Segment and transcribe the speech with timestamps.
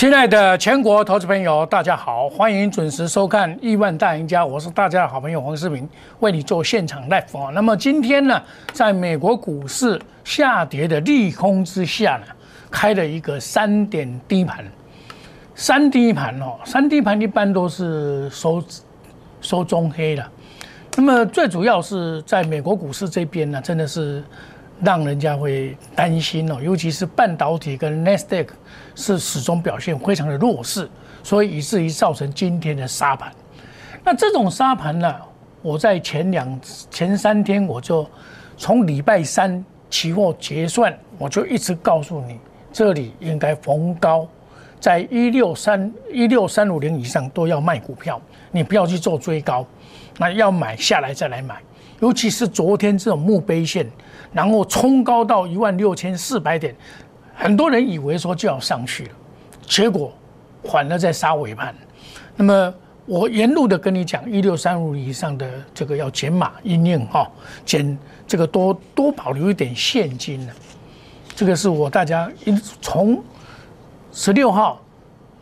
[0.00, 5.86] 亲爱的全国投资朋友，大家好，欢迎准时收看《亿万大赢家》，我是大家的好朋友黄世明，
[6.20, 7.50] 为你做现场 live 啊。
[7.52, 8.40] 那么今天呢，
[8.72, 12.32] 在美国股市下跌的利空之下呢，
[12.70, 14.64] 开了一个三点低盘，
[15.54, 18.64] 三低盘哦，三低盘一般都是收
[19.42, 20.26] 收中黑的。
[20.96, 24.24] 那么最主要是在美国股市这边呢，真的是。
[24.82, 28.54] 让人家会担心哦，尤其是半导体跟 n e s t a q
[28.94, 30.88] 是始终表现非常的弱势，
[31.22, 33.32] 所以以至于造成今天的沙盘。
[34.02, 35.14] 那这种沙盘呢，
[35.60, 38.08] 我在前两前三天我就
[38.56, 42.38] 从礼拜三期货结算，我就一直告诉你，
[42.72, 44.26] 这里应该逢高，
[44.78, 48.20] 在一六三一六三五零以上都要卖股票，
[48.50, 49.66] 你不要去做追高，
[50.16, 51.56] 那要买下来再来买，
[52.00, 53.88] 尤其是昨天这种墓碑线。
[54.32, 56.72] 然后冲高到一万六千四百点，
[57.34, 59.10] 很多人以为说就要上去了，
[59.66, 60.12] 结果
[60.62, 61.74] 反而在杀尾盘。
[62.36, 62.72] 那么
[63.06, 67.28] 我沿路的跟你讲，一六三五以上的这个要减码应应哈，
[67.64, 70.52] 减这个多多保留一点现金呢。
[71.34, 72.30] 这个是我大家
[72.80, 73.20] 从
[74.12, 74.80] 十六号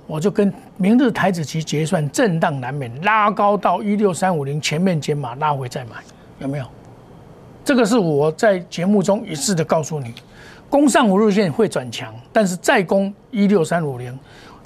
[0.06, 5.96] 我就跟明日台子期结算震荡难免，拉高到一六三五零前面减码拉回再买，
[6.38, 6.64] 有没有？
[7.64, 10.14] 这个是我在节目中一致的告诉你，
[10.70, 14.18] 攻上五日线会转强，但是再攻一六三五零，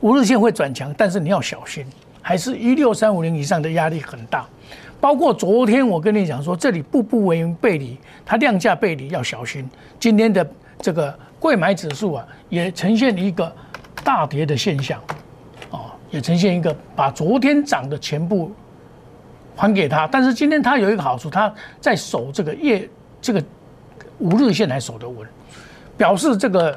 [0.03, 1.85] 五日线会转强，但是你要小心，
[2.21, 4.47] 还是一六三五零以上的压力很大。
[5.01, 9.69] 包括昨天我跟你讲说，这里步步为营背离，它量价背离要小心。
[9.99, 10.49] 今天的
[10.79, 13.53] 这个贵买指数啊，也呈现一个
[14.05, 15.01] 大跌的现象，
[15.71, 18.53] 哦，也呈现一个把昨天涨的全部。
[19.63, 23.41] 还给他，但是今天他有一个好处，他在守这个业这个
[24.19, 25.25] 五日线还守得稳，
[25.97, 26.77] 表示这个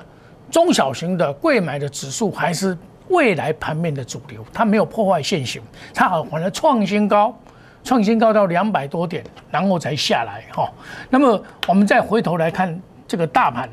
[0.52, 2.78] 中小型的贵买的指数还是
[3.08, 5.60] 未来盘面的主流，它没有破坏现行，
[5.96, 7.36] 它好反而创新高，
[7.84, 10.72] 创新高到两百多点，然后才下来哈。
[11.10, 13.68] 那么我们再回头来看这个大盘，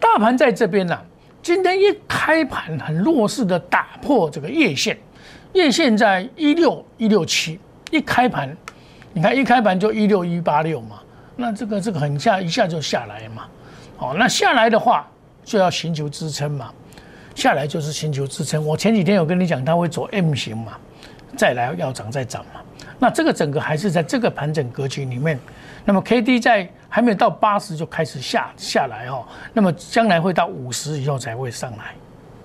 [0.00, 0.98] 大盘在这边呢，
[1.42, 4.96] 今天一开盘很弱势的打破这个月线，
[5.52, 7.60] 月线在一六一六七。
[7.90, 8.56] 一开盘，
[9.12, 11.00] 你看一开盘就一六一八六嘛，
[11.36, 13.48] 那这个这个很下一下就下来嘛，
[13.98, 15.08] 哦，那下来的话
[15.44, 16.72] 就要寻求支撑嘛，
[17.34, 18.64] 下来就是寻求支撑。
[18.64, 20.78] 我前几天有跟你讲，它会走 M 型嘛，
[21.36, 22.60] 再来要涨再涨嘛，
[22.98, 25.38] 那这个整个还是在这个盘整格局里面，
[25.84, 31.94] 那么 K D 在还没有到八十就开始下下来哦，那么将来会到五十以后才会上来，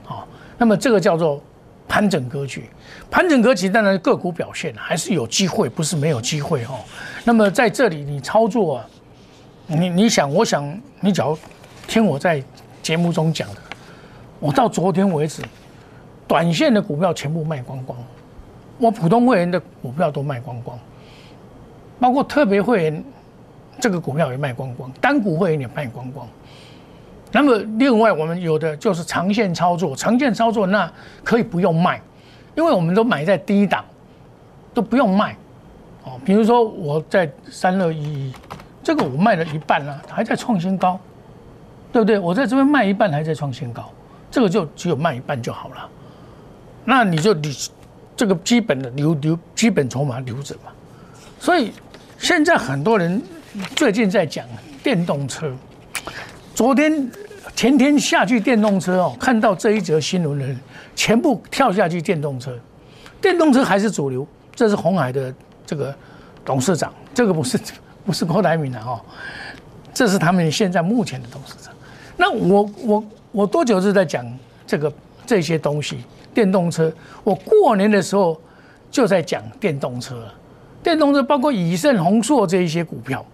[0.07, 0.23] 哦，
[0.57, 1.41] 那么这个叫做。
[1.87, 2.69] 盘整格局，
[3.09, 6.79] 盘整格局当然个股表现还是有机会，不是没有机会哦。
[7.23, 8.85] 那么在这里你操作，啊，
[9.67, 10.65] 你你想，我想
[10.99, 11.37] 你只要
[11.87, 12.43] 听我在
[12.81, 13.61] 节目中讲的，
[14.39, 15.41] 我到昨天为止，
[16.27, 17.97] 短线的股票全部卖光光，
[18.77, 20.77] 我普通会员的股票都卖光光，
[21.99, 23.03] 包括特别会员
[23.79, 26.27] 这个股票也卖光光，单股会员也卖光光。
[27.35, 30.89] 那么，另外我们有的就是长线操作，长线操作那
[31.21, 32.01] 可以不用卖，
[32.55, 33.83] 因为我们都买在低档，
[34.73, 35.35] 都不用卖，
[36.05, 38.31] 哦，比如说我在三二一，
[38.81, 40.97] 这个我卖了一半了，还在创新高，
[41.91, 42.17] 对不对？
[42.17, 43.91] 我在这边卖一半还在创新高，
[44.31, 45.89] 这个就只有卖一半就好了，
[46.85, 47.53] 那你就你
[48.15, 50.71] 这个基本的留留基本筹码留着嘛。
[51.37, 51.73] 所以
[52.17, 53.21] 现在很多人
[53.75, 54.45] 最近在讲
[54.81, 55.51] 电动车，
[56.53, 57.11] 昨天。
[57.55, 60.59] 前天下去电动车哦，看到这一则新闻的人
[60.93, 62.53] 全部跳下去电动车，
[63.21, 64.27] 电动车还是主流。
[64.53, 65.33] 这是红海的
[65.65, 65.93] 这个
[66.43, 67.59] 董事长，这个不是
[68.05, 68.99] 不是郭台铭的哦，
[69.93, 71.73] 这是他们现在目前的董事长。
[72.17, 74.25] 那我我我多久是在讲
[74.67, 74.91] 这个
[75.25, 75.99] 这些东西？
[76.33, 76.91] 电动车，
[77.23, 78.39] 我过年的时候
[78.91, 80.27] 就在讲电动车，
[80.83, 83.25] 电动车包括以盛、宏硕这一些股票，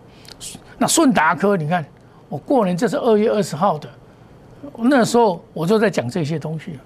[0.78, 1.84] 那顺达科，你看
[2.30, 3.90] 我过年这是二月二十号的。
[4.78, 6.80] 那时候我就在讲这些东西，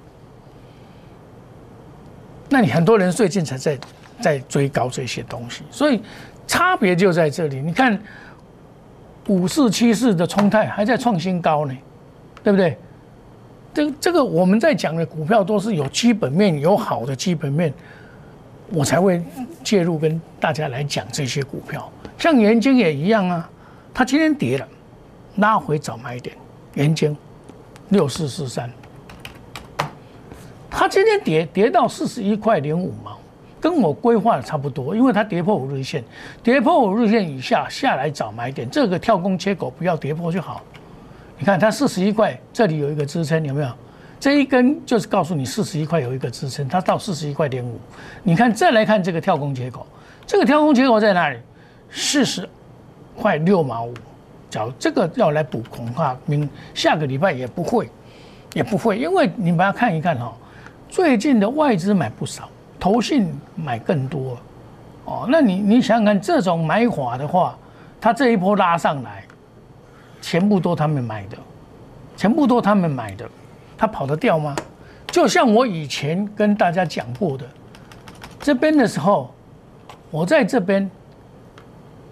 [2.49, 3.79] 那你很多人最近才在
[4.21, 6.01] 在追高这些东西，所以
[6.47, 7.59] 差别就在这里。
[7.59, 7.99] 你看
[9.27, 11.75] 五四七四的冲泰还在创新高呢，
[12.43, 12.77] 对不对？
[13.73, 17.73] 这这个我们在讲的股票都是有基本面、有好的基本面，
[18.69, 19.21] 我才会
[19.63, 21.91] 介入跟大家来讲这些股票。
[22.17, 23.49] 像元晶也一样啊，
[23.93, 24.65] 它今天跌了，
[25.37, 26.37] 拉回早买点，
[26.75, 27.17] 元晶。
[27.95, 28.69] 六四四三，
[30.69, 33.17] 它今天跌跌到四十一块零五毛，
[33.57, 36.03] 跟我规划的差不多，因为它跌破五日线，
[36.43, 40.61] 跌破五日线以下下来找买点，这个跳空缺口不要跌破就好。
[41.37, 43.69] 你看它四十一块，这里有一个支撑，有没有？
[44.19, 47.79] 这一根就是告诉你四十一块有一个支撑，它到四十一块点五。
[48.23, 49.87] 你看，再来看这个跳空缺口，
[50.27, 51.39] 这个跳空缺口在哪里？
[51.89, 52.49] 四十
[53.15, 53.93] 块六毛五。
[54.77, 57.89] 这个要来补，恐怕明下个礼拜也不会，
[58.53, 60.33] 也不会，因为你把它看一看哈，
[60.89, 62.47] 最近的外资买不少，
[62.79, 64.37] 投信买更多。
[65.05, 67.57] 哦，那你你想想看，这种买法的话，
[67.99, 69.23] 它这一波拉上来，
[70.21, 71.37] 全部都他们买的，
[72.17, 73.29] 全部都他们买的。
[73.77, 74.55] 它跑得掉吗？
[75.07, 77.45] 就像我以前跟大家讲过的，
[78.39, 79.33] 这边的时候，
[80.09, 80.89] 我在这边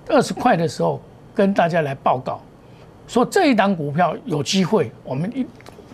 [0.09, 1.01] 二十块的时候
[1.33, 2.41] 跟大家来报告，
[3.07, 5.45] 说这一档股票有机会，我们一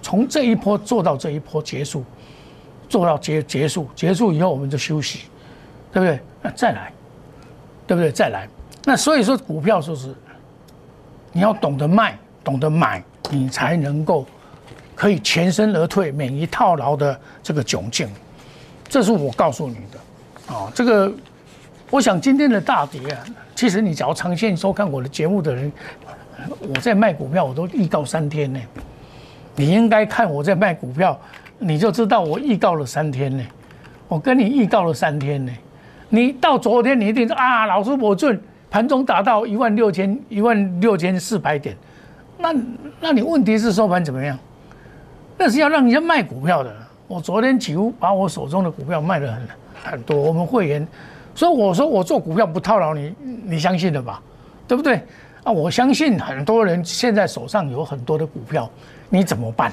[0.02, 2.04] 从这一波做到这一波结束，
[2.88, 5.22] 做到结结束，结束以后我们就休息，
[5.92, 6.20] 对不对？
[6.42, 6.92] 那再来，
[7.88, 8.12] 对不对？
[8.12, 8.48] 再来，
[8.86, 10.14] 那所以说股票就是
[11.32, 14.26] 你要懂得卖，懂得买，你才能够。
[14.96, 18.10] 可以全身而退，免于套牢的这个窘境，
[18.90, 20.54] 这是我告诉你的。
[20.54, 21.10] 啊，这个，
[21.92, 23.24] 我想今天的大跌啊，
[23.56, 25.72] 其实你只要长线收看我的节目的人，
[26.68, 28.60] 我在卖股票，我都预告三天呢。
[29.56, 31.20] 你应该看我在卖股票，
[31.58, 33.44] 你就知道我预告了三天呢。
[34.08, 35.52] 我跟你预告了三天呢。
[36.10, 38.40] 你到昨天你一定说啊，老师我准
[38.70, 41.76] 盘中达到一万六千一万六千四百点，
[42.38, 42.54] 那
[43.00, 44.38] 那你问题是收盘怎么样？
[45.38, 46.76] 那是要让人家卖股票的。
[47.08, 49.42] 我昨天几乎把我手中的股票卖了很
[49.92, 50.16] 很多。
[50.16, 50.88] 我们会员，
[51.40, 53.16] 所以我说我做股票不套牢，你
[53.46, 54.22] 你相信了吧？
[54.68, 55.02] 对不对？
[55.46, 58.70] 啊，我相信很多人现在手上有很多的股票，
[59.08, 59.72] 你怎么办？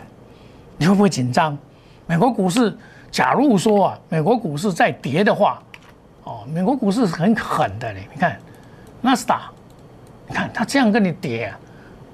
[0.77, 1.59] 你会不会紧张？
[2.07, 2.73] 美国股市，
[3.11, 5.61] 假如说啊，美国股市在跌的话，
[6.23, 8.07] 哦，美国股市是很狠的嘞。
[8.15, 8.39] 你看，
[9.01, 9.51] 纳斯达，
[10.29, 11.53] 你看它这样跟你跌，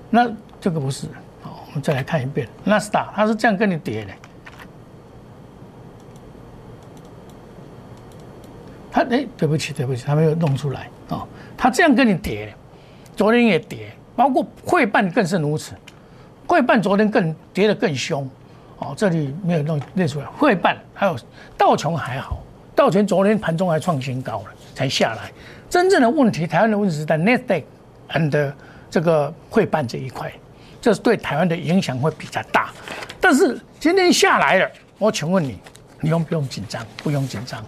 [0.08, 0.32] 那
[0.62, 1.06] 这个不是。
[1.43, 4.12] 好我们再来看一遍，纳斯达它是这样跟你跌的，
[8.93, 12.55] 他哎，对不起对不起，他没有弄出来啊，他这样跟你叠，
[13.17, 15.73] 昨天也叠，包括汇办更是如此，
[16.47, 18.29] 汇办昨天更跌得更凶，
[18.79, 21.17] 哦，这里没有弄列出来，汇办还有
[21.56, 22.39] 道琼还好，
[22.77, 25.33] 道琼昨天盘中还创新高了，才下来，
[25.71, 27.65] 真正的问题，台湾的问题是在 Nasdaq
[28.11, 28.53] and
[28.91, 30.31] 这个汇办这一块。
[30.83, 32.73] 这是对台湾的影响会比较大，
[33.21, 34.69] 但是今天下来了，
[34.99, 35.56] 我请问你，
[36.00, 36.85] 你用不用紧张？
[36.97, 37.65] 不用紧张。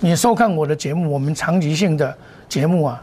[0.00, 2.16] 你收看我的节目，我们长期性的
[2.48, 3.02] 节目啊，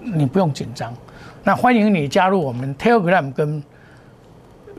[0.00, 0.94] 你不用紧张。
[1.42, 3.62] 那欢迎你加入我们 Telegram 跟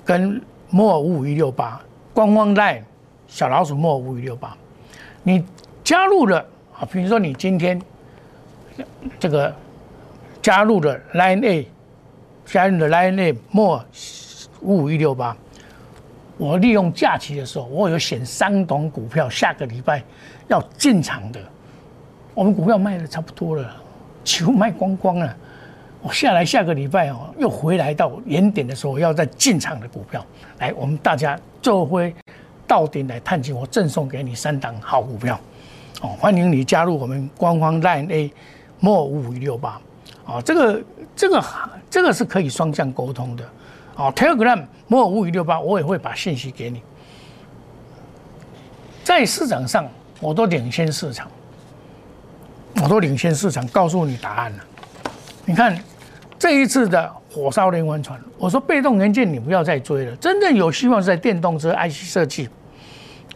[0.06, 1.81] 跟莫五五一六八
[2.13, 2.81] 官方 Line
[3.28, 4.56] 小老鼠莫五五一六八，
[5.24, 5.44] 你
[5.84, 6.40] 加入了
[6.78, 7.81] 啊，比如说你今天
[9.19, 9.54] 这个
[10.42, 11.68] 加入了 Line A。
[12.46, 13.84] 加入的 Line A 莫
[14.60, 15.36] 五五一六八，
[16.38, 20.04] 我利用假期的时候，我有选三档股票，下个礼拜
[20.48, 21.40] 要进场的。
[22.34, 23.75] 我们股票卖的差不多了，
[24.24, 25.36] 几乎卖光光了。
[26.01, 30.25] 我下来下个礼拜哦，又回来到原点的时候，要再进场的股票，
[30.60, 32.13] 来，我们大家就会
[32.68, 35.40] 到点来探亲，我赠送给你三档好股票。
[36.01, 38.34] 哦，欢迎你加入我们官方 Line A
[38.80, 39.80] 莫五五一六八。
[40.25, 40.84] 哦，这个
[41.16, 41.44] 这个
[41.89, 43.46] 这个是可以双向沟通的。
[43.96, 46.82] 哦，Telegram 摩尔五五六八，我也会把信息给你。
[49.03, 49.86] 在市场上，
[50.24, 51.30] 我都领先市场，
[52.82, 54.63] 我都领先市场，告诉你答案了。
[55.46, 55.77] 你看
[56.39, 62.48] 这一次的火烧连环船，我说被动元件你不要再追了，真正有希望是在电动车、IC 设计、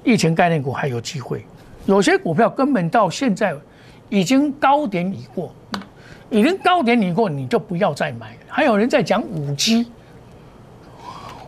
[0.03, 1.45] 疫情概念股还有机会。
[1.85, 3.53] 有些股票根本到现在
[4.07, 5.53] 已经高点已过。
[6.29, 8.35] 已经高点已过，你就不要再买。
[8.49, 9.89] 还有人在讲五 G，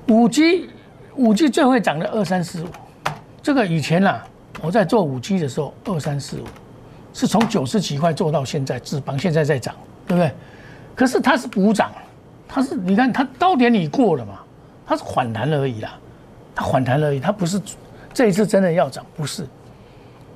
[0.08, 0.70] 五 G，
[1.18, 2.68] 五 G 最会涨的二三四五。
[3.44, 4.26] 这个以前啊，
[4.62, 6.46] 我在做五 G 的时候，二三四五
[7.14, 9.76] 是从九十几块做到现在，智邦现在在涨，
[10.08, 10.32] 对不对？
[10.96, 11.92] 可是它是补涨，
[12.48, 14.40] 它是你看它高点你过了嘛，
[14.86, 15.98] 它是反弹而已啦，
[16.54, 17.62] 它反弹而已，它不是
[18.14, 19.48] 这一次真的要涨，不是。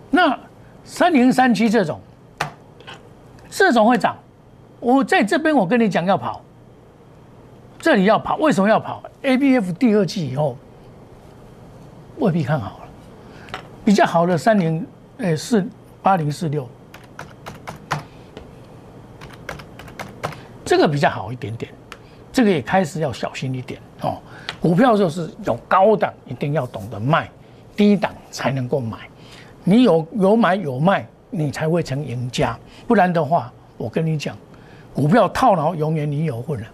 [0.10, 0.38] 那
[0.84, 2.00] 三零三七这种，
[3.50, 4.16] 这种会涨。
[4.80, 6.42] 我在这边，我跟你讲要跑，
[7.80, 10.58] 这里要跑，为什么要跑？A B F 第二季以后
[12.18, 12.82] 未必看好，
[13.86, 14.86] 比较好的三零，
[15.18, 15.66] 诶四
[16.02, 16.68] 八零四六，
[20.64, 21.72] 这个比较好一点点，
[22.32, 24.18] 这个也开始要小心一点哦。
[24.62, 27.30] 股票就是有高档一定要懂得卖，
[27.76, 28.98] 低档才能够买，
[29.64, 34.36] 你有有买有卖，你才会成赢家，不然的话，我跟你讲。
[34.94, 36.68] 股票套牢，永远你有混了。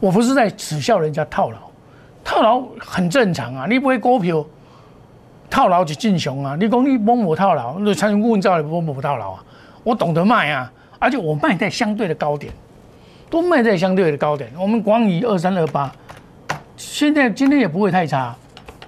[0.00, 1.58] 我不是在耻笑人家套牢，
[2.24, 4.44] 套牢很正常啊，你不会股票
[5.48, 6.56] 套牢就正常啊。
[6.58, 9.44] 你讲你摸摸套牢，那参与顾问照你摸摸套牢啊？
[9.82, 12.52] 我懂得卖啊，而且我卖在相对的高点，
[13.28, 14.50] 都卖在相对的高点。
[14.58, 15.92] 我们光以二三二八，
[16.76, 18.34] 现在今天也不会太差。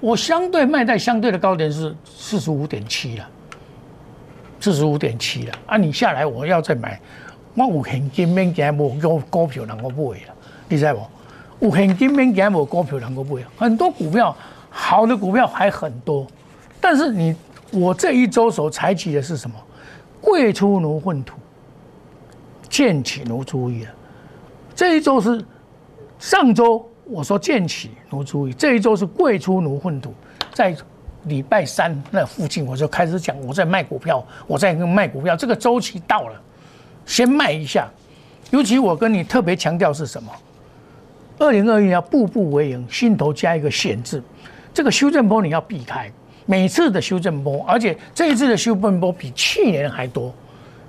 [0.01, 3.29] 我相对卖在相对的高点是四十五点七了，
[4.61, 5.77] 四十五点七了啊！
[5.77, 7.01] 你下来我要再买，
[7.55, 10.35] 我有现金免惊无股股票能够买了，
[10.69, 11.67] 你知不？
[11.67, 14.37] 有现金免惊无股票能够买，很多股票
[14.69, 16.27] 好的股票还很多，
[16.81, 17.35] 但是你
[17.71, 19.57] 我这一周所采取的是什么？
[20.21, 21.37] 贵出奴混土，
[22.69, 23.93] 见起奴注意啊！
[24.75, 25.45] 这一周是
[26.19, 30.13] 上周我说见起奴注意，这一周是贵出奴混土。
[30.53, 30.77] 在
[31.25, 35.37] 礼拜三那附近，我就开始讲我在卖股票，我在卖股票。
[35.37, 36.41] 这个周期到了，
[37.05, 37.89] 先卖一下。
[38.51, 40.33] 尤其我跟你特别强调是什么？
[41.39, 44.23] 二零二一要步步为营，心头加一个险字。
[44.73, 46.11] 这个修正波你要避开。
[46.47, 50.33] 每次的修正波，而且这一次的修正波比去年还多，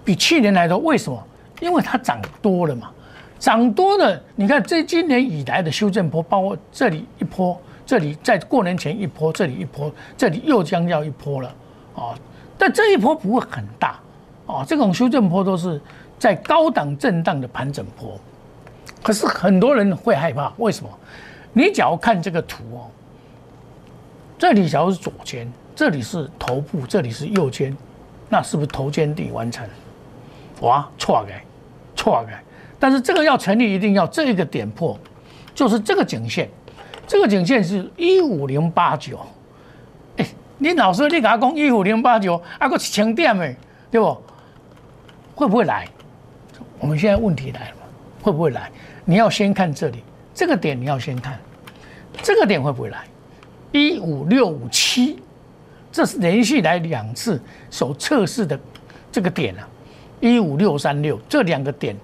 [0.06, 0.78] 比去年还多。
[0.78, 1.22] 为什么？
[1.60, 2.92] 因为它涨多了嘛，
[3.40, 4.22] 涨多了。
[4.36, 11.50] 你看这今年以来的修正波，包括这里一波，这里在过年前一波，这里一波，这里又将要一波了
[11.96, 12.14] 啊。
[12.60, 14.00] 但这一波不会很大
[14.46, 15.82] 啊，这种修正波都是
[16.20, 18.20] 在高档震荡的盘整波。
[19.02, 20.90] 可是很多人会害怕，为什么？
[21.54, 22.86] 你只要看这个图哦。
[24.38, 27.76] 这里假如是左肩，这里是头部，这里是右肩，
[28.30, 29.68] 那是不是头肩底完成？
[30.62, 31.34] 哇，错的，
[31.96, 32.30] 错的。
[32.80, 34.98] 但是这个要成立，一定要这个点破，
[35.56, 36.48] 就是这个颈线，
[37.08, 39.20] 这个颈线是一五零八九。
[40.18, 40.26] 哎，
[40.60, 43.56] 你老师，你给他讲一五零八九，啊，个强点的，
[43.90, 44.22] 对不？
[45.34, 45.88] 会不会来？
[46.80, 47.76] 我们现在问题来了，
[48.22, 48.72] 会不会来？
[49.04, 50.04] 你要先看这里，
[50.34, 51.40] 这个点你要先看，
[52.22, 53.04] 这个点会不会来？
[53.72, 55.20] 一五六五七，
[55.92, 58.60] 这是连续来两次所测试的
[59.12, 59.68] 这个点啊，
[60.20, 61.96] 一五六三六这两个点，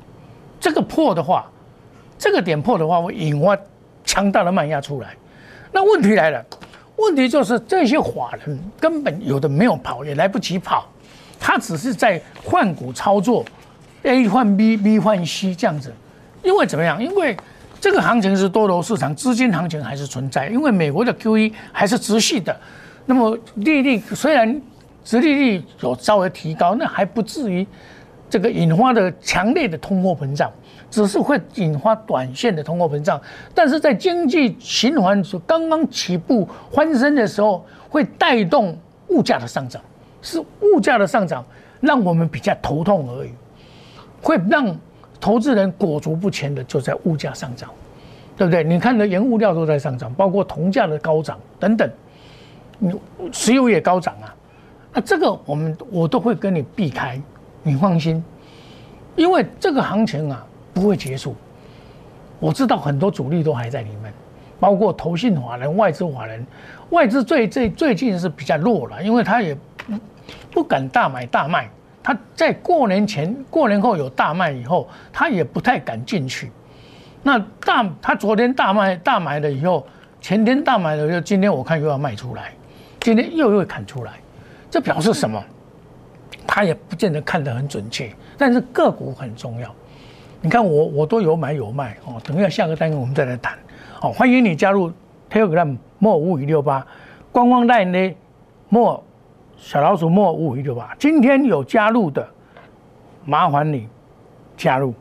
[0.59, 1.49] 这个破的话，
[2.17, 3.57] 这个点破的话会引发
[4.03, 5.15] 强大的卖压出来。
[5.71, 6.45] 那问题来了，
[6.97, 10.87] 问题就是这些法人根本有的没有跑，也来不及跑，
[11.39, 13.43] 他只是在换股操作
[14.03, 15.93] ，A 换 B，B 换 C 这样子，
[16.43, 17.01] 因为怎么样？
[17.01, 17.35] 因为
[17.83, 22.57] 这个行情是多头市场，资金行情还是存在，因为美国的 QE 还是持续的。
[23.05, 24.61] 那么利率虽然
[25.03, 27.67] 殖利率有稍微提高，那还不至于
[28.29, 30.49] 这个引发的强烈的通货膨胀，
[30.89, 33.21] 只是会引发短线的通货膨胀。
[33.53, 39.81] 但是在经济循环刚刚起步翻身的时候，会带动物价的上涨，
[40.21, 41.45] 是物价的上涨
[41.81, 43.31] 让我们比较头痛而已，
[44.21, 44.73] 会让。
[45.23, 47.69] 投资人裹足不前的就在物价上涨，
[48.35, 48.61] 对不对？
[48.61, 51.89] 你看的原物料都在上涨，包括铜价的高涨等等，
[52.77, 52.93] 你
[53.31, 54.35] 石油也高涨啊。
[54.91, 57.17] 那这个我们我都会跟你避开，
[57.61, 58.21] 你放心，
[59.15, 61.33] 因为这个行情啊不会结束。
[62.41, 64.13] 我知道很多主力都还在里面，
[64.59, 66.45] 包括投信华人、外资华人，
[66.89, 69.57] 外资最最最近是比较弱了，因为他也
[70.51, 71.69] 不敢大买大卖。
[72.03, 76.51] 他在过年前、过年后有大卖以后，他也不太敢进去。
[77.23, 79.87] 那大他昨天大卖大买了以后，
[80.19, 82.51] 前天大买了以后，今天我看又要卖出来，
[82.99, 84.11] 今天又又砍出来，
[84.69, 85.41] 这表示什么？
[86.45, 88.11] 他也不见得看得很准确。
[88.37, 89.73] 但是个股很重要，
[90.41, 92.21] 你看我我都有买有卖哦。
[92.25, 93.57] 等一下下个单元我们再来谈。
[93.97, 94.91] 好，欢迎你加入
[95.31, 96.85] Telegram 莫五五六八
[97.31, 98.13] 官方代呢
[98.67, 99.01] 莫。
[99.63, 102.27] 小老鼠莫五五一六八，今天有加入的，
[103.23, 103.87] 麻烦你
[104.57, 104.93] 加入，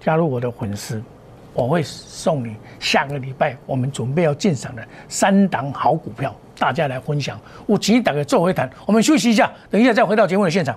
[0.00, 1.00] 加入我的粉丝，
[1.54, 7.38] 我会送你下个礼拜我们准备要进场的三档好股票，大家来分享。
[7.64, 10.76] 我请你打个做回谈，我们休息一下，等一下再回到节目的现场。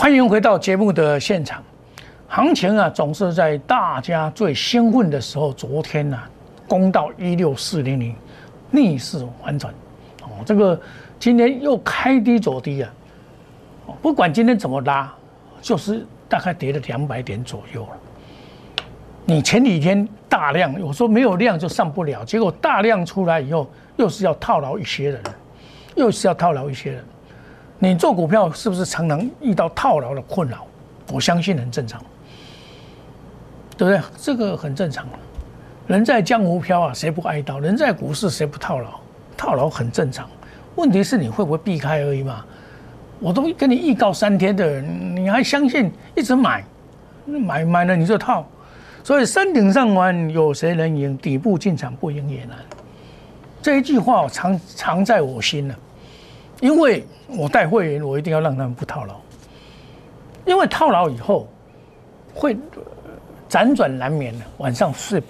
[0.00, 1.62] 欢迎回到节目的现场。
[2.26, 6.18] 行情啊，总是在大家最兴奋的时候，昨天呢、
[6.66, 8.16] 攻到一六四零零，
[8.70, 9.70] 逆势反转。
[10.22, 10.80] 哦，这个
[11.18, 12.90] 今天又开低走低啊。
[14.00, 15.12] 不管今天怎么拉，
[15.60, 18.84] 就是大概跌了两百点左右了。
[19.26, 25.22] 你前几天大量，有时候没有量就上不了，结果大量出来以后，又是要套牢一些人，
[25.94, 27.04] 又是要套牢一些人。
[27.82, 30.66] 你做股票是不是常常遇到套牢的困扰？
[31.10, 32.00] 我相信很正常，
[33.76, 34.00] 对不对？
[34.18, 35.06] 这个很正常。
[35.86, 37.58] 人在江湖飘啊，谁不挨刀？
[37.58, 39.00] 人在股市，谁不套牢？
[39.34, 40.28] 套牢很正常。
[40.76, 42.44] 问题是你会不会避开而已嘛？
[43.18, 46.62] 我都跟你预告三天的人，你还相信一直买？
[47.24, 48.46] 买买了你就套。
[49.02, 51.16] 所以山顶上玩，有谁能赢？
[51.16, 52.58] 底部进场不赢也难。
[53.62, 55.74] 这一句话常常在我心了。
[56.60, 59.14] 因为我带会员，我一定要让他们不套牢。
[60.46, 61.48] 因为套牢以后
[62.34, 62.56] 会
[63.48, 65.22] 辗转难眠的，晚上睡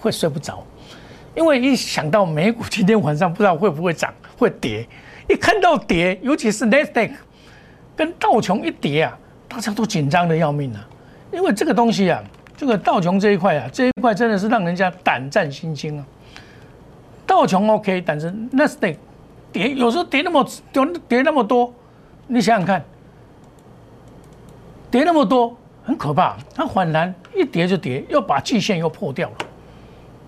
[0.00, 0.64] 会睡不着。
[1.34, 4.86] 因为一想到美股今天晚上不知道会不会涨会跌，
[5.28, 7.12] 一看到跌，尤其是 Nasdaq
[7.94, 10.88] 跟道琼一跌啊，大家都紧张的要命啊。
[11.32, 12.22] 因为这个东西啊，
[12.56, 16.06] 这个道琼这一块啊，这一块真的是让人家胆战心惊啊。
[17.26, 18.96] 道琼 OK，但是 Nasdaq
[19.52, 21.72] 跌有时候跌那么跌跌那么多，
[22.26, 22.84] 你想想看，
[24.90, 26.36] 跌那么多很可怕。
[26.54, 29.36] 它反弹一跌就跌，又把季线又破掉了，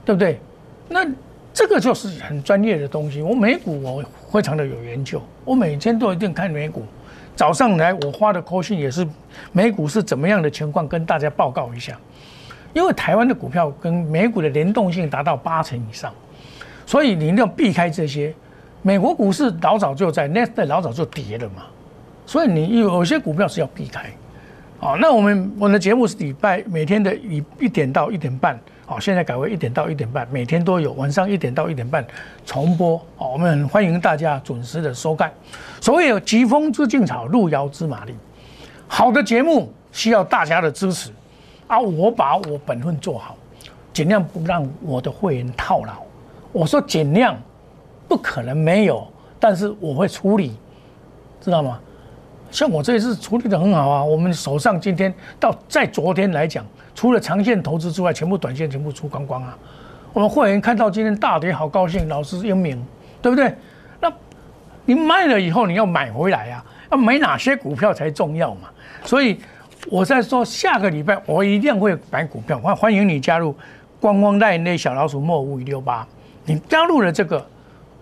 [0.05, 0.41] 对不对？
[0.89, 1.07] 那
[1.53, 3.21] 这个就是很专业的东西。
[3.21, 4.03] 我美股我
[4.33, 6.85] 非常的有研究，我每天都一定看美股。
[7.37, 9.07] 早上来我发的扣讯也是
[9.53, 11.99] 美股是怎么样的情况，跟大家报告一下。
[12.73, 16.13] 因为台湾的股票跟美股的联动性达到八成以上，
[16.87, 18.35] 所以你一定要避开这些。
[18.83, 21.65] 美国股市老早就在 n e s t 老早就跌了嘛，
[22.25, 24.11] 所以你有些股票是要避开。
[24.79, 32.03] 好，那我们我的节目是礼拜每天的一一点到一点半，好，现在改为一点到一点半，每天都有，晚上一点到一点半
[32.47, 32.97] 重播。
[33.19, 35.31] 好，我们很欢迎大家准时的收看。
[35.83, 38.15] 所谓有疾风知劲草，路遥知马力，
[38.89, 41.11] 好的节目需要大家的支持
[41.67, 41.79] 啊！
[41.79, 43.37] 我把我本分做好，
[43.93, 45.93] 尽量不让我的会员套牢。
[46.53, 47.37] 我说尽量。
[48.11, 49.07] 不可能没有，
[49.39, 50.57] 但是我会处理，
[51.41, 51.79] 知道吗？
[52.51, 59.57] 像我这一次处理的很好啊，我们手上今天到在昨天来讲，除了长线投资之外，全部短线全部出光光啊。
[60.13, 62.85] 我们会员看到今天大跌，好高兴，老师英明，
[63.23, 63.55] 对不对？
[64.01, 64.13] 那
[64.85, 68.69] 你卖了以后，你要买回来啊，要买哪些股票才重要嘛？
[69.05, 69.39] 所以
[69.89, 73.55] 我在说下个礼拜我一定会买股票，欢欢迎你加入
[74.01, 76.05] 光光带那小老鼠莫五五六八，
[76.45, 77.47] 你加入了这个。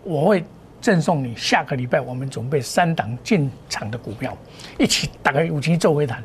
[0.09, 0.43] 我会
[0.81, 4.35] 赠送你下个礼拜我们准备三档进场的股票，
[4.79, 6.25] 一起打开五七做回谈。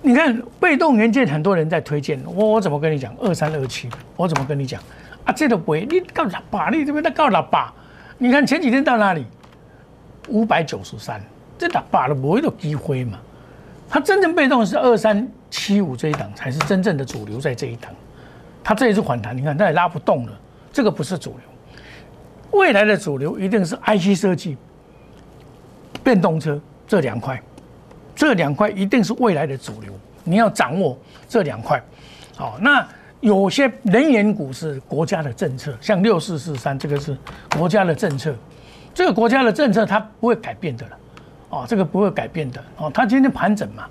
[0.00, 3.14] 你看被动元件很多人在推荐，我我怎么跟你讲？
[3.20, 4.80] 二三二七，我怎么跟你讲？
[5.26, 7.70] 啊，这都不会，你告喇叭，你这边在告喇叭。
[8.16, 9.26] 你看前几天到哪里？
[10.28, 11.20] 五百九十三，
[11.58, 13.18] 这喇叭都不会有机会嘛？
[13.90, 17.92] 它真正被动是二三七五这一档才是真正的主流，在这一档，
[18.64, 20.32] 它这一次反弹，你看它也拉不动了，
[20.72, 21.49] 这个不是主流。
[22.52, 24.56] 未来的主流一定是 IC 设计、
[26.02, 27.40] 电动车这两块，
[28.14, 29.92] 这两块一定是未来的主流。
[30.24, 31.82] 你要掌握这两块。
[32.36, 32.86] 好，那
[33.20, 37.16] 有些能源股是国家的政策，像六四四三这个是
[37.56, 38.34] 国家的政策，
[38.92, 40.96] 这个国家的政策它不会改变的了。
[41.50, 42.62] 哦，这个不会改变的。
[42.76, 43.84] 哦，它今天盘整嘛，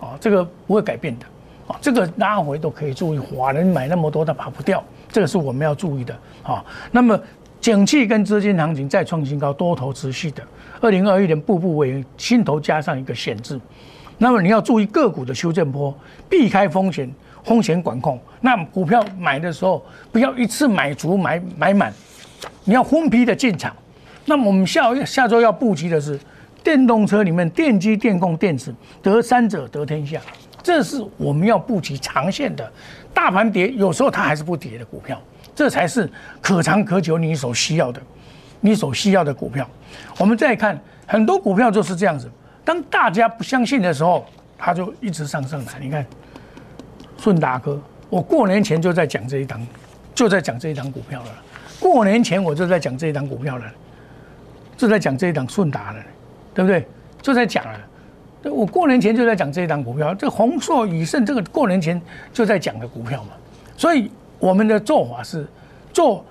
[0.00, 1.26] 哦，这个不会改变的。
[1.66, 6.16] 哦，这个拉回都可以注意，华人买那么多，它跑不掉，这个是我们要注意的。
[6.42, 7.18] 好，那么。
[7.66, 10.42] 景气跟资金行情再创新高，多头持续的。
[10.80, 13.60] 二零二一年步步为营，心头加上一个险字。
[14.18, 15.92] 那么你要注意个股的修正波，
[16.30, 18.20] 避开风险，风险管控。
[18.40, 21.92] 那股票买的时候不要一次买足买买满，
[22.62, 23.74] 你要分批的进场。
[24.26, 26.16] 那么我们下下周要布局的是
[26.62, 30.20] 电动车里面电机、电控、电子，得三者得天下。
[30.62, 32.72] 这是我们要布局长线的。
[33.12, 35.20] 大盘跌，有时候它还是不跌的股票。
[35.56, 36.08] 这才是
[36.40, 38.00] 可长可久，你所需要的，
[38.60, 39.68] 你所需要的股票。
[40.18, 42.30] 我们再看很多股票就是这样子，
[42.62, 44.26] 当大家不相信的时候，
[44.58, 45.72] 它就一直上上来。
[45.80, 46.04] 你看
[47.18, 49.66] 顺达哥，我过年前就在讲这一档，
[50.14, 51.28] 就在讲这一档股票了。
[51.80, 53.64] 过年前我就在讲这一档股票了，
[54.76, 56.04] 就在讲这一档顺达了，
[56.54, 56.86] 对不对？
[57.22, 57.80] 就在讲了。
[58.44, 62.00] 我过年前就在讲这一档股票，这宏硕、宇盛这个过年前
[62.32, 63.30] 就在讲的股票嘛。
[63.76, 65.46] 所以我们的做法是
[65.92, 66.24] 做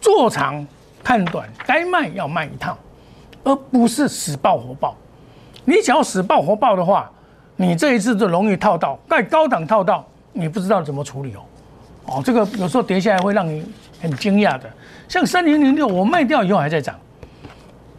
[0.00, 0.66] 做长
[1.02, 2.76] 看短，该卖要卖一趟，
[3.44, 4.96] 而不是死抱活抱。
[5.64, 7.10] 你只要死抱活抱的话，
[7.56, 11.40] 你这一次就容易套到，盖高档套到，你不知道怎么处理哦。
[12.06, 13.64] 哦，这个有时候跌下来会让你
[14.00, 14.68] 很惊讶的。
[15.08, 16.98] 像三零零六，我卖掉以后还在涨，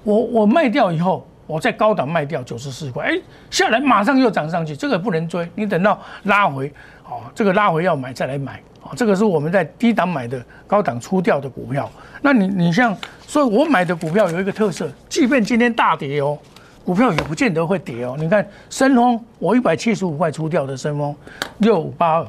[0.04, 6.74] 我我卖掉以后，我在高档卖掉九十四块，哎，下来马上又涨上去，这个不能追，你等到拉回，
[7.12, 11.92] 哦，这个拉回要买再来买，哦，这个是我们在低档买的，高档出掉的股票。
[12.22, 12.98] 那你你像，
[13.28, 16.38] 所以我买的股票有一个特色，即便今天大跌哦。
[16.84, 21.16] 股票也不见得会跌哦，你看深丰，我一百七十五块出掉的深丰
[21.60, 22.28] 六五八二，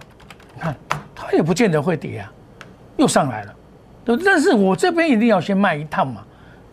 [0.55, 0.77] 你看
[1.15, 2.31] 它也不见得会跌啊，
[2.99, 3.55] 又上来了，
[4.05, 6.23] 对但是我这边一定要先卖一趟嘛，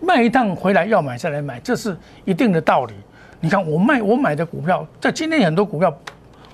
[0.02, 2.94] 卖一趟回来要买再来买，这是一定的道理。
[3.40, 5.98] 你看我卖我买的股票，在今天很多股票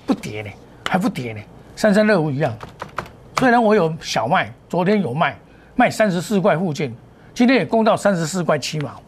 [0.06, 0.50] 不跌呢，
[0.96, 1.40] 还不跌呢，
[1.76, 2.50] 三三六五一样，
[3.36, 5.36] 虽然我有小卖，昨天有卖，
[5.74, 6.96] 卖三十四块附近，
[7.34, 8.98] 今天也攻到三十四块七毛，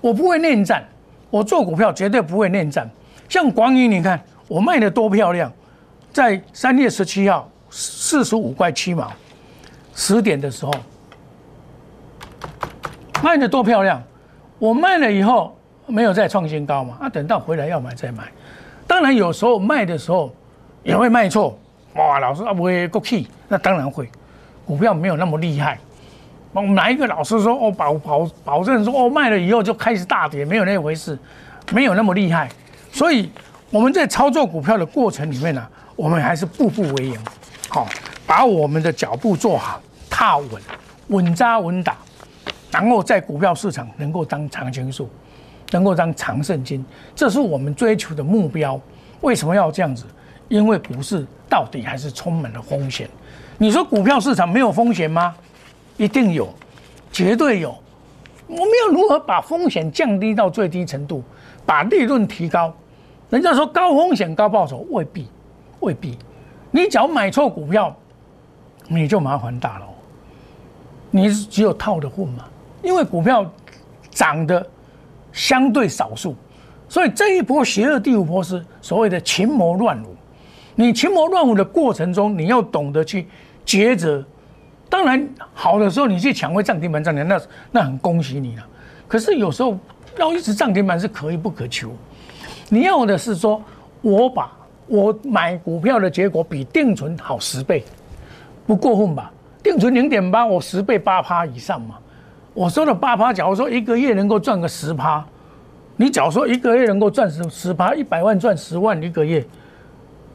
[0.00, 0.84] 我不会恋战。
[1.28, 2.88] 我做股票绝对不会恋战，
[3.28, 5.52] 像广宇，你看我卖的多漂亮，
[6.12, 9.10] 在三月十七号四十五块七毛，
[9.96, 10.72] 十点的时候
[13.20, 14.00] 卖的多漂亮，
[14.60, 18.30] 我卖了以后没有再创新高嘛，啊，等到回来要买再买，
[18.86, 20.32] 当然有时候卖的时候
[20.86, 21.58] 也会卖错，
[21.94, 24.08] 哇，老师啊不会过气，那当然会，
[24.64, 25.76] 股票没有那么厉害。
[26.52, 31.18] 我们哪一个老师说哦保保保证说哦卖了以后就开始大跌，没有那回事，
[31.72, 32.48] 没有那么厉害。
[32.92, 33.28] 所以
[33.68, 37.18] 我们在操作股票的过程里面呢，我们还是步步为营，
[37.68, 37.88] 好，
[38.24, 40.50] 把我们的脚步做好，踏稳，
[41.08, 41.96] 稳扎稳打，
[42.70, 45.10] 然后在股票市场能够当长青树，
[45.72, 48.80] 能够当长胜金，这是我们追求的目标。
[49.22, 50.04] 为什么要这样子？
[50.48, 53.08] 因为股市到底还是充满了风险。
[53.58, 55.34] 你说股票市场没有风险吗？
[55.96, 56.52] 一定有，
[57.10, 57.74] 绝对有。
[58.46, 61.24] 我们要如何把风险降低到最低程度，
[61.64, 62.72] 把利润提高？
[63.30, 65.26] 人家说高风险高报酬，未必，
[65.80, 66.16] 未必。
[66.70, 67.96] 你只要买错股票，
[68.86, 69.86] 你就麻烦大了。
[71.10, 72.44] 你只有套的混嘛？
[72.82, 73.44] 因为股票
[74.10, 74.64] 涨的
[75.32, 76.36] 相对少数，
[76.88, 80.14] 所以这一波邪恶第五波是所谓的群魔乱舞。
[80.76, 83.26] 你群魔乱舞的过程中，你要懂得去
[83.66, 84.24] 抉择。
[84.88, 87.40] 当然，好的时候你去抢回涨停板涨停，那
[87.72, 88.62] 那很恭喜你了。
[89.08, 89.76] 可是有时候
[90.18, 91.90] 要一直涨停板是可遇不可求。
[92.68, 93.60] 你要的是说，
[94.02, 94.52] 我把
[94.86, 97.82] 我买股票的结果比定存好十倍，
[98.66, 99.32] 不过分吧？
[99.62, 101.96] 定存零点八，我十倍八趴以上嘛。
[102.54, 105.24] 我说的八趴，假如说一个月能够赚个十趴，
[105.96, 109.44] 你假如说一个月能够赚十十趴，一百万赚十万一个月，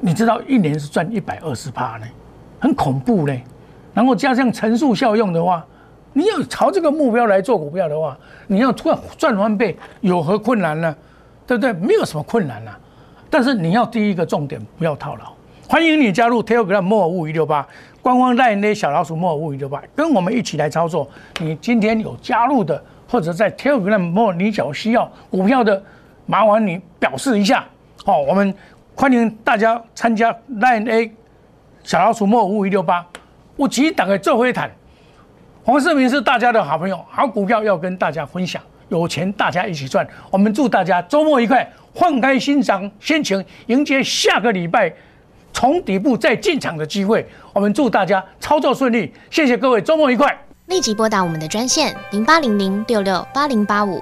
[0.04, 2.06] 你知道一年是赚一百二十趴呢，
[2.60, 3.42] 很恐怖呢。
[3.94, 5.64] 然后加上乘数效用的话，
[6.12, 10.96] 你要朝这个目标来做股票的话，你要突然赚翻倍，有何困难呢？
[11.46, 11.72] 对不对？
[11.74, 12.78] 没有什么困难啊。
[13.30, 15.32] 但是你要第一个重点不要套牢。
[15.68, 17.66] 欢迎你加入 Telegram 摩尔物一六八
[18.02, 21.08] 官方代言的小老鼠摩尔物一六八，跟我们一起来操作。
[21.40, 25.82] 你今天有加入的，或者在 Telegram 摩尔你脚需要股票的，
[26.26, 27.64] 麻烦你表示一下。
[28.04, 28.54] 好，我们
[28.96, 31.12] 欢迎大家参加 Line A
[31.84, 33.06] 小老鼠摩尔物一六八。
[33.56, 34.70] 我其实打开做会谈，
[35.64, 40.08] 黄世明是大家的好朋友，好股票要跟大家分享，有钱大家一起赚。
[40.30, 44.94] 我们祝大家周末愉快，放开心赏心情，迎接下个礼拜
[45.54, 47.28] 从底部再进场的机会。
[47.54, 50.38] 我们祝大家操作顺利，谢谢各位，周末愉快。
[50.68, 54.02] 立即拨打我们的专线零八零零六六八零八五。